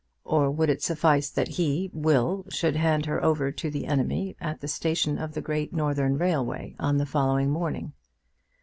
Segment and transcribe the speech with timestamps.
[0.25, 4.59] Or would it suffice that he, Will, should hand her over to the enemy at
[4.59, 7.93] the station of the Great Northern Railway on the following morning?